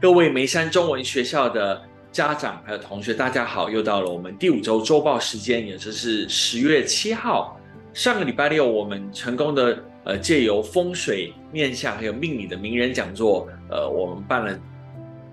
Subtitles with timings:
[0.00, 1.78] 各位梅山中文学校的
[2.10, 3.68] 家长还有同学，大家好！
[3.68, 7.60] 又到了我们第五周周报时间，也就是十月七号。
[7.92, 14.58] 上个礼拜六，我们成功的呃借由风水面相还有命理的名人讲座，呃，我们办了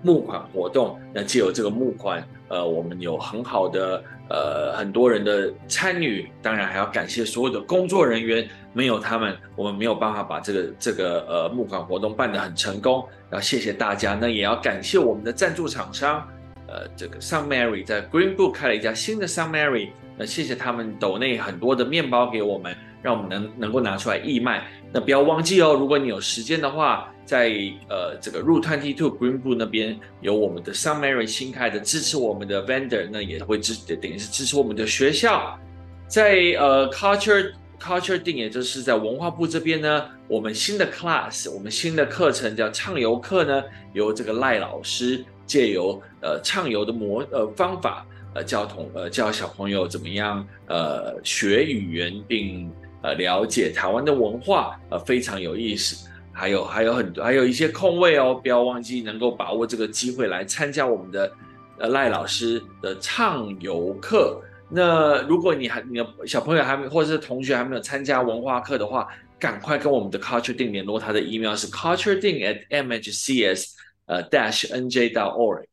[0.02, 0.98] 募款活动。
[1.12, 8.48] 那借由这个募款，呃，我们有很好的呃很多人的参与，当然还要感谢所有的工作人员。
[8.74, 13.04] 没有他们，我们没有办法把这个这个呃募款活动办得很成功。
[13.32, 16.24] 要谢谢大家，那也要感谢我们的赞助厂商，
[16.68, 24.66] 呃，这个 Sun Mary 在 Green Book 开了一家新的 Sun Mary，那谢谢他们抖内很多的面包给我们，让我们能能够拿出来义卖。
[24.92, 27.50] 那不要忘记哦，如果你有时间的话，在
[27.88, 35.58] 呃这个 Route Twenty Two Green b o o 那边有我们的 Sun Mary 新开的支持我们的 Vendor，那也会支等于是支持我们的学校，
[36.06, 37.52] 在呃 Culture。
[37.80, 52.68] Culture 定，也就是在文化部这边呢，我们新的 class，我们新的课程叫畅游课呢，由这个赖老师借由呃畅游的模呃方法，呃教同呃教小朋友怎么样呃学语言，并
[53.02, 56.08] 呃了解台湾的文化，呃非常有意思。
[56.32, 61.32] 还有还有很多还有一些空位哦，不要忘记能够把握这个机会来参加我们的
[61.78, 64.40] 呃赖老师的畅游课。
[64.70, 73.72] 那如果你还你的小朋友还没或者是同学还没有参加文化课的话，赶快跟我们的 Culture 定联络，他的 email 是 culture 定 at mhcs
[74.06, 75.64] 呃 dash nj dot org。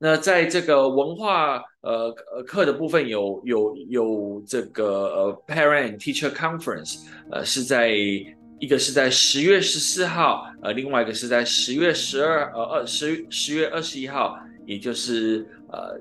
[0.00, 7.90] 那在这个文化呃呃课的部分有有有这个呃 parent teacher conference，呃是在
[8.58, 16.00] 一个是在十月十四号，呃另外一个是在十月十二呃二十十月二十一号，也就是呃。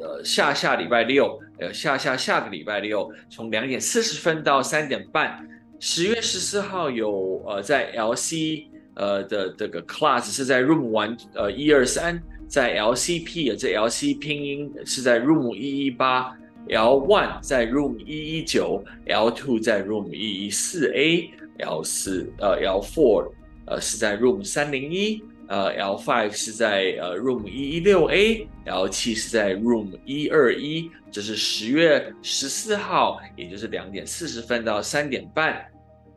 [0.00, 5.44] 呃，下下礼拜六，呃，下下下个礼拜六，从两点四十分到三点半。
[5.80, 16.34] 十月十四号有呃，在 LC 呃的这个 class 是在 room one 呃一二三，在 LCP 这 LC 拼音是在 room 一一八
[16.68, 23.30] ，L one 在 room 一一九，L two 在 room 一一四 A，L 四呃 L four
[23.66, 25.22] 呃是在 room 三零一。
[25.48, 35.64] 呃，L five 是在呃 room 一一六 A，L 七是在 room 一二一，这是十月十四号，也就是两点四十分到三点半。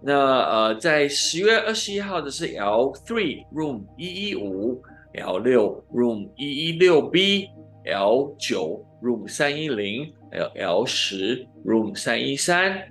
[0.02, 4.82] 那呃，在十月二十一号的是 L three room 一一五
[5.14, 12.82] ，L 六 room 一一六 B，L 九 room 三一零，还有 L 十 room 三一三。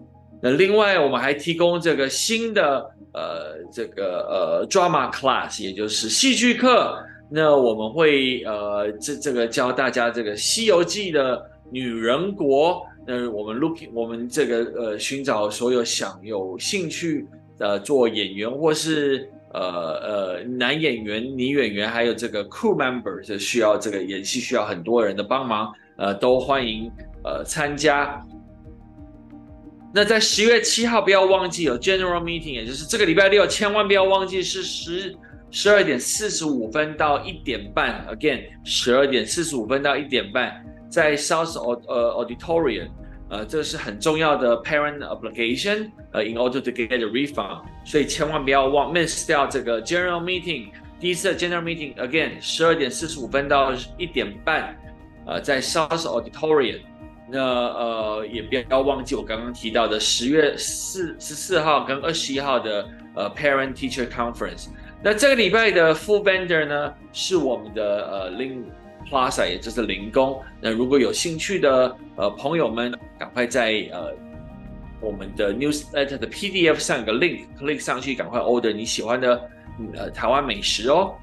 [0.42, 2.90] 那另外我们还提供这个新的。
[3.12, 6.96] 呃，这个呃，drama class，也就是戏剧课。
[7.28, 12.86] 那我们会呃，这这个教大家这个《西游记》的女人国。
[13.04, 17.26] 那我们 looking，我们这个呃，寻找所有想有兴趣
[17.58, 26.90] 的做演员或是呃呃男演员、女演员，还有这个 crew member，是需要这个演戏需要很多人的帮忙，呃，都欢迎
[27.24, 28.24] 呃参加。
[29.92, 35.12] 那在十月七号，不要忘记有 general meeting，也就是这个礼拜六，千万不要忘记是十
[35.50, 38.06] 十二点四十五分到一点半。
[38.08, 42.88] Again，十二点四十五分到一点半，在 South 呃 Auditorium，
[43.30, 50.68] 呃，这是很重要的 parent obligation，呃，in order to get a refund，所以千万不要忘 miss 掉这个 general meeting。
[50.98, 54.76] 第一次的 general meeting，again，十二点四十五分到一点半，
[55.26, 56.80] 呃，在 South Auditorium。
[57.32, 64.66] 那呃，也不要忘记我刚刚提到的十月四十四号跟二十一号的呃 Parent Teacher Conference。
[65.00, 68.64] 那这个礼拜的 Full Vendor 呢，是我们的呃 Lin
[69.10, 70.40] Plaza，也就是零工。
[70.60, 74.14] 那如果有兴趣的呃朋友们，赶快在呃
[75.00, 79.50] 我们的 Newsletter 的 PDF 上有个 link，click 上去，赶快 order 你喜欢的
[79.94, 81.14] 呃台湾美食哦。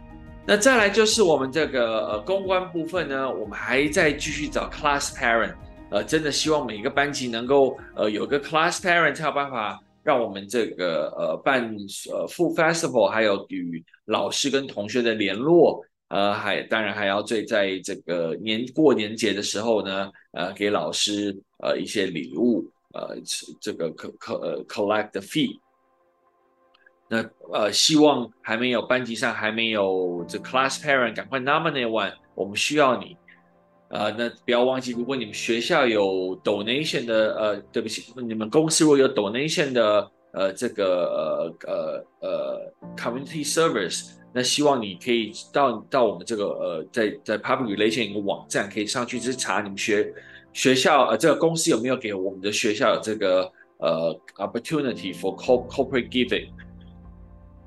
[0.46, 5.54] 那再来就是我们这个呃公关部分呢，我们还在继续找 Class Parent。
[5.90, 11.64] 呃，真的希望每一个班级能够呃有个 class parent 才有办法让我们这个呃办
[12.12, 23.18] 呃 full festival，还有与老师跟同学的联络，呃，还当然还要最在这个年过年节的时候呢，呃，给老师呃一些礼物，呃，
[23.60, 25.60] 这个可可呃 collect the fee。
[27.10, 27.24] 那
[27.54, 33.16] 呃，希望还没有班级上还没有这 class parent，赶快 nominate one，我们需要你。
[33.90, 50.14] 呃，那不要忘记，如果你们学校有 donation 的，呃，对不起，你们公司如果有 donation 的，呃，这个呃呃呃 community service，那希望你可以到到我们这个呃，在在 public relation 一个网站可以上去去查你们学
[50.54, 55.36] 学校呃这个公司有没有给我们的学校有这个呃 opportunity for
[55.68, 56.50] corporate giving。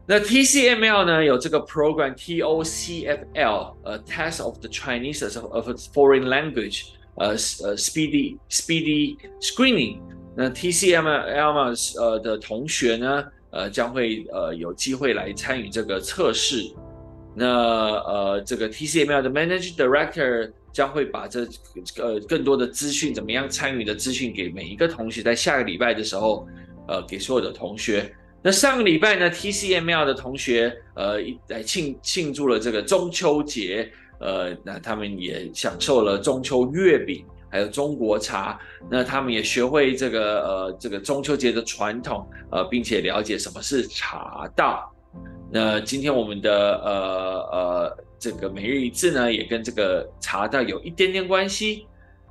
[0.07, 9.99] 那 TCML 呢有这个 program TOCFL，呃，Test of the Chinese of a Foreign Language，呃呃，Speedy Speedy Screening。
[10.37, 16.63] 那 TCMLM 呃的同学呢，呃将会呃有机会来参与这个测试。
[17.35, 21.47] 那呃这个 TCML 的 Managing Director 将会把这
[21.97, 26.47] 呃更多的资讯，怎么样参与的资讯给每一个同学，在下个礼拜的时候，
[26.89, 28.13] 呃给所有的同学。
[28.43, 31.19] 那上个礼拜呢，TCML 的同学，呃，
[31.49, 38.59] 来庆庆祝了这个中秋节，呃，那他们也享受了中秋月饼，还有中国茶，
[38.89, 44.91] 那他们也学会这个呃这个中秋节的传统，呃，并且了解什么是茶道。
[45.51, 46.93] 那今天我们的呃
[47.51, 51.87] 呃这个每日一字呢，也跟这个茶道有一点点关系。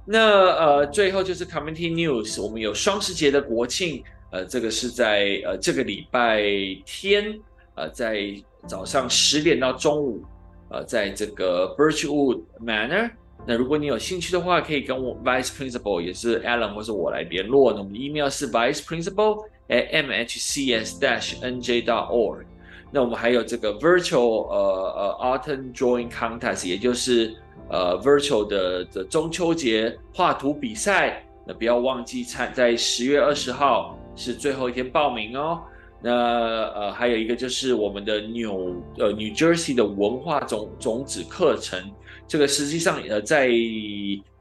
[0.06, 0.19] 那
[0.56, 4.04] 呃最后就是 Community News，我们有双十节的国庆。
[4.31, 6.44] 呃，这个是在呃这个礼拜
[6.86, 7.36] 天，
[7.74, 8.31] 呃，在
[8.68, 10.24] 早上十点到中午，
[10.69, 13.10] 呃，在这个 Birchwood Manor。
[13.50, 17.72] 那如果你有兴趣的话，可以跟我 Vice Principal，也是 Alan 或是我来联络。
[17.72, 22.44] 那我们的 email 是 Vice Principal at mhcs dash nj dot org。
[22.92, 27.36] 那我们还有这个 Virtual 呃呃 Autumn Drawing Contest，也就是
[27.72, 31.25] 呃 Virtual 的的中秋节画图比赛。
[31.48, 33.98] 那不要忘记参在十月二十号。
[34.16, 35.62] 是最后一天报名哦。
[36.01, 41.92] 那呃，还有一个就是我们的纽呃 New Jersey 的文化种种子课程，
[42.28, 43.50] 这个实际上呃在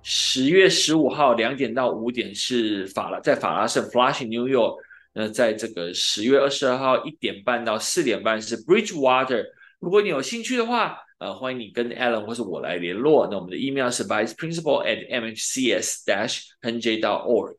[0.02, 4.76] 十月十五号两点到五点是法拉在法拉盛 Flushing New York。
[5.12, 9.44] 那在这个十月二十二号一点半到四点半是 Bridgewater。
[9.80, 13.26] 如果你有兴趣的话，呃，欢迎你跟 Alan 或是我来联络。
[13.28, 17.56] 那我们的 email 是 vice principal at mhcs dash nj dot org。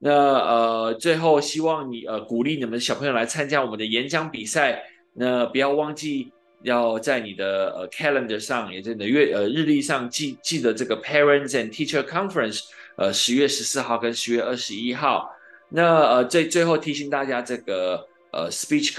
[0.00, 4.80] 那呃，最后希望你呃鼓励你们小朋友来参加我们的演讲比赛。
[5.12, 6.30] 那不要忘记
[6.62, 12.60] 要在你的呃 calendar 上，也在你的月呃日历上记记得这个 Parents and Teacher Conference，
[12.96, 15.28] 呃十月十四号跟十月二十一号。
[15.68, 18.92] 那呃最最后提醒大家，这个呃 Speech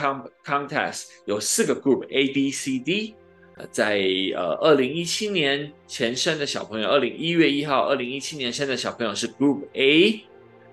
[0.44, 3.16] Contest 有四个 group A B C D，
[3.56, 4.02] 呃在
[4.36, 10.26] 呃二零一七年前生的小朋友，二零一月一号，二零一七年生的小朋友是 Group A。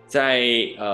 [0.06, 0.40] 在
[0.78, 0.86] 呃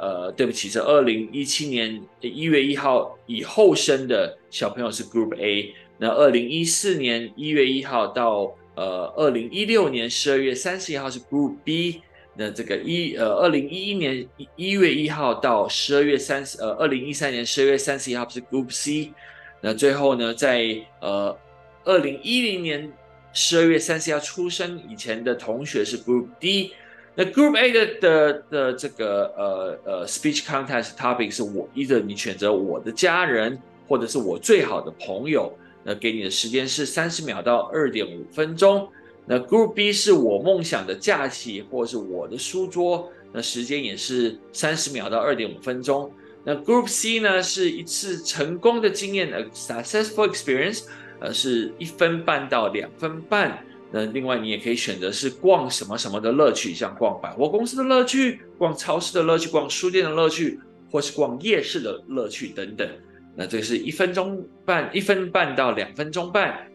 [0.00, 12.00] 呃，对不起，是二零一七年一月一号以后生的小朋友是 Group A，那二零一四年一月一号到呃二零一六年十二月三十一号是 Group B，
[12.36, 14.26] 那这个一呃二零一一年
[14.56, 19.12] 一月一号到十二月三十呃二零一三年十二月三十一号是 Group C，
[19.60, 21.36] 那最后呢，在呃
[21.84, 22.90] 二零一零年
[23.34, 26.72] 十二月三十一号出生以前的同学是 Group D。
[27.16, 33.56] 那 Group A 的的的这个呃呃 Speech Contest Topic 是我依着你选择我的家人，
[33.86, 35.52] 或者是我最好的朋友。
[35.84, 38.88] 那给你的时间是三十秒到二点五分钟。
[39.26, 43.10] 那 Group B 是我梦想的假期，或者是我的书桌。
[43.32, 46.10] 那时间也是三十秒到二点五分钟。
[46.44, 50.84] 那 Group C 呢，是一次成功的经验，a successful experience，
[51.20, 53.64] 呃，是一分半到两分半。
[53.96, 60.58] 那另外，你也可以选择是逛什么什么的乐趣，像逛百货公司的乐趣、逛超市的乐趣、逛书店的乐趣，
[60.90, 62.88] 或是逛夜市的乐趣等等。
[63.36, 66.66] 那这是一分钟半，一分半到两分钟半。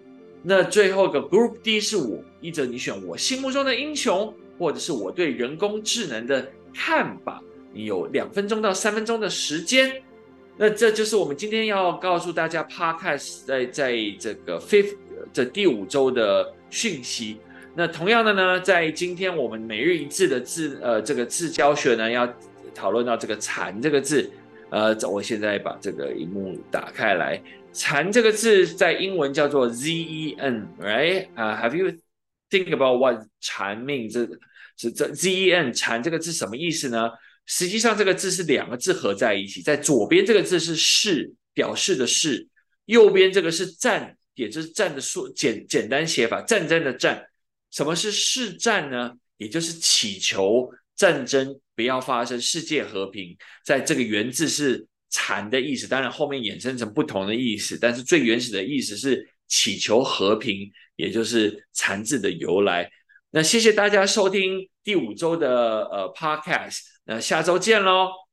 [0.42, 7.44] 那最后一个 Group D 是我，一则你选我心目中的英雄，或者是我对人工智能的看法。
[7.74, 10.02] 你有两分钟到三分钟的时间。
[10.56, 14.96] 那这就是我们今天要告诉大家，Podcast 在在这个 Fifth
[15.34, 16.54] 这第五周的。
[16.70, 17.40] 讯息。
[17.76, 22.28] 那同样的呢，在今天我们每日一字的字，呃，这个字教学呢，要
[22.74, 24.30] 讨论到这个“禅”这个字。
[24.70, 27.42] 呃，我现在把这个荧幕打开来
[27.74, 31.28] ，“禅”这个字在英文叫做 zen，right？
[31.36, 31.94] 啊，Have you
[32.50, 34.12] think about what 禅 mean？
[34.12, 34.28] 这
[34.76, 37.10] 这这 zen 禅这个字什么意思呢？
[37.46, 42.48] 实际上这个字是两个字合在一起，在左边这个字是“是”，表示的“是”，
[42.86, 44.16] 右边这个是“战”。
[44.40, 47.22] 也就是战的说简简单写法，战争的战，
[47.72, 49.14] 什么是誓战呢？
[49.38, 53.38] 也就是祈求战争不要发生，世界和平。
[53.66, 62.90] 在这个原字是禅的意思，当然后面衍生成不同的意思，但是最原始的意思是祈求和平，也就是禅字的由来。
[63.32, 68.29] 那谢谢大家收听第五周的呃 podcast，那下周见喽。